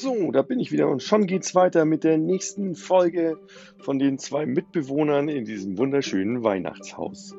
[0.00, 3.36] So, da bin ich wieder und schon geht's weiter mit der nächsten Folge
[3.80, 7.34] von den zwei Mitbewohnern in diesem wunderschönen Weihnachtshaus.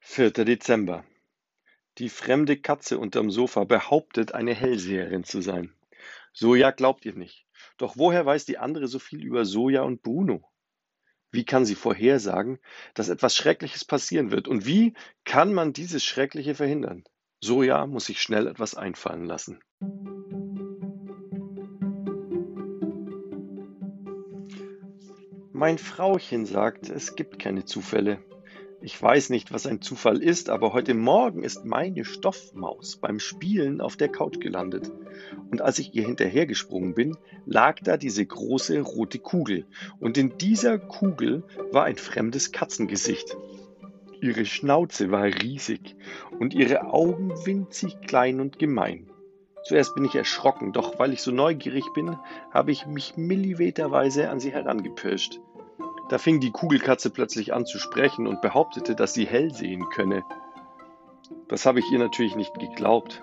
[0.00, 0.30] 4.
[0.32, 1.04] Dezember.
[1.98, 5.72] Die fremde Katze unterm Sofa behauptet, eine Hellseherin zu sein.
[6.32, 7.46] Soja glaubt ihr nicht.
[7.78, 10.51] Doch woher weiß die andere so viel über Soja und Bruno?
[11.32, 12.58] Wie kann sie vorhersagen,
[12.92, 14.48] dass etwas Schreckliches passieren wird?
[14.48, 14.92] Und wie
[15.24, 17.04] kann man dieses Schreckliche verhindern?
[17.40, 19.60] Soja muss sich schnell etwas einfallen lassen.
[25.52, 28.22] Mein Frauchen sagt, es gibt keine Zufälle.
[28.84, 33.80] Ich weiß nicht, was ein Zufall ist, aber heute Morgen ist meine Stoffmaus beim Spielen
[33.80, 34.90] auf der Couch gelandet.
[35.52, 39.66] Und als ich ihr hinterhergesprungen bin, lag da diese große rote Kugel.
[40.00, 43.36] Und in dieser Kugel war ein fremdes Katzengesicht.
[44.20, 45.94] Ihre Schnauze war riesig
[46.40, 49.08] und ihre Augen winzig klein und gemein.
[49.64, 52.18] Zuerst bin ich erschrocken, doch weil ich so neugierig bin,
[52.50, 55.38] habe ich mich millimeterweise an sie herangepirscht.
[56.12, 60.22] Da fing die Kugelkatze plötzlich an zu sprechen und behauptete, dass sie hell sehen könne.
[61.48, 63.22] Das habe ich ihr natürlich nicht geglaubt.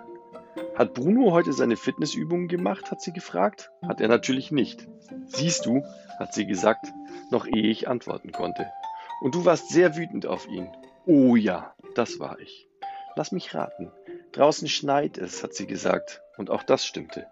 [0.75, 2.89] Hat Bruno heute seine Fitnessübungen gemacht?
[2.89, 3.69] hat sie gefragt.
[3.87, 4.87] Hat er natürlich nicht.
[5.27, 5.83] Siehst du,
[6.17, 6.87] hat sie gesagt,
[7.29, 8.65] noch ehe ich antworten konnte.
[9.21, 10.67] Und du warst sehr wütend auf ihn.
[11.05, 12.67] Oh ja, das war ich.
[13.15, 13.91] Lass mich raten.
[14.31, 16.23] Draußen schneit es, hat sie gesagt.
[16.37, 17.27] Und auch das stimmte.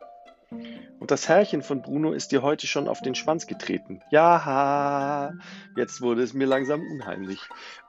[0.51, 4.01] Und das Herrchen von Bruno ist dir heute schon auf den Schwanz getreten.
[4.11, 5.33] Ja,
[5.75, 7.39] jetzt wurde es mir langsam unheimlich.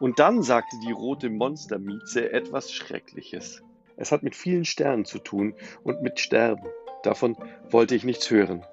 [0.00, 3.62] Und dann sagte die rote Monstermieze etwas Schreckliches.
[3.96, 6.66] Es hat mit vielen Sternen zu tun und mit Sterben.
[7.02, 7.36] Davon
[7.70, 8.64] wollte ich nichts hören.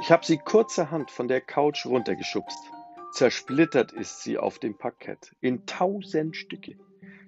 [0.00, 2.58] Ich habe sie kurzerhand von der Couch runtergeschubst.
[3.12, 6.76] Zersplittert ist sie auf dem Parkett in tausend Stücke.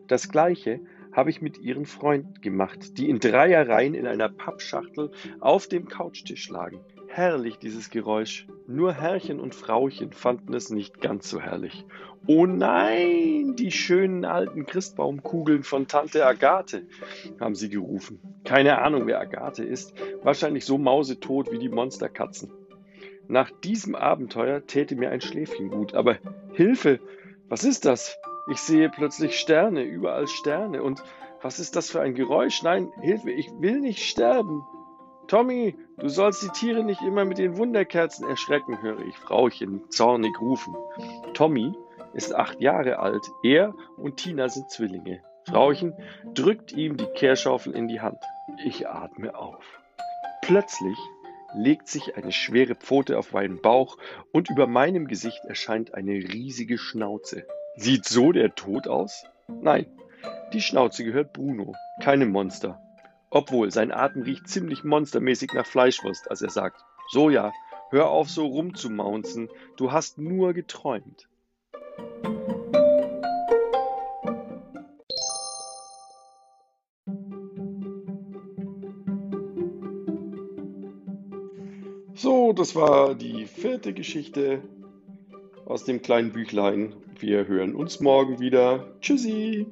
[0.07, 0.81] Das gleiche
[1.13, 5.11] habe ich mit ihren Freunden gemacht, die in Dreierreihen in einer Pappschachtel
[5.41, 6.81] auf dem Couchtisch lagen.
[7.09, 8.47] Herrlich dieses Geräusch.
[8.69, 11.85] Nur Herrchen und Frauchen fanden es nicht ganz so herrlich.
[12.27, 16.87] Oh nein, die schönen alten Christbaumkugeln von Tante Agathe,
[17.41, 18.21] haben sie gerufen.
[18.45, 19.95] Keine Ahnung, wer Agathe ist.
[20.23, 22.53] Wahrscheinlich so mausetot wie die Monsterkatzen.
[23.27, 26.19] Nach diesem Abenteuer täte mir ein Schläfchen gut, aber
[26.53, 27.01] Hilfe,
[27.49, 28.20] was ist das?
[28.51, 30.83] Ich sehe plötzlich Sterne, überall Sterne.
[30.83, 31.05] Und
[31.41, 32.65] was ist das für ein Geräusch?
[32.65, 34.67] Nein, Hilfe, ich will nicht sterben.
[35.29, 40.41] Tommy, du sollst die Tiere nicht immer mit den Wunderkerzen erschrecken, höre ich Frauchen zornig
[40.41, 40.75] rufen.
[41.33, 41.73] Tommy
[42.13, 43.31] ist acht Jahre alt.
[43.45, 45.23] Er und Tina sind Zwillinge.
[45.45, 45.95] Frauchen
[46.35, 48.19] drückt ihm die Kehrschaufel in die Hand.
[48.65, 49.65] Ich atme auf.
[50.43, 50.99] Plötzlich
[51.55, 53.97] legt sich eine schwere Pfote auf meinen Bauch
[54.33, 57.47] und über meinem Gesicht erscheint eine riesige Schnauze.
[57.77, 59.25] Sieht so der Tod aus?
[59.49, 59.87] Nein,
[60.53, 62.81] die Schnauze gehört Bruno, keinem Monster.
[63.31, 67.53] Obwohl, sein Atem riecht ziemlich monstermäßig nach Fleischwurst, als er sagt, so ja,
[67.91, 71.29] hör auf so rumzumaunzen, du hast nur geträumt.
[82.15, 84.61] So, das war die vierte Geschichte
[85.71, 88.95] aus dem kleinen Büchlein wir hören uns morgen wieder.
[89.03, 89.67] Tschüssi.